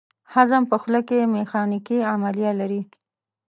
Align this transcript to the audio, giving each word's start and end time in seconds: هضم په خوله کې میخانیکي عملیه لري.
هضم 0.33 0.63
په 0.71 0.75
خوله 0.81 1.01
کې 1.07 1.31
میخانیکي 1.35 1.97
عملیه 2.13 2.51
لري. 2.59 2.81